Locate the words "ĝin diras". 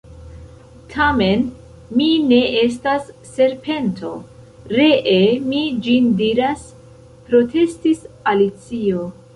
5.89-6.69